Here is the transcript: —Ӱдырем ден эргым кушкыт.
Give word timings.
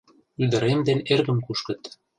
—Ӱдырем 0.43 0.79
ден 0.87 0.99
эргым 1.13 1.37
кушкыт. 1.45 1.81